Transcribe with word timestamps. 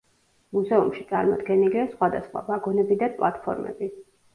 მუზეუმში 0.57 1.05
წარმოდგენილია 1.11 1.85
სხვადასხვა 1.95 2.45
ვაგონები 2.51 3.03
და 3.07 3.15
პლატფორმები. 3.23 3.97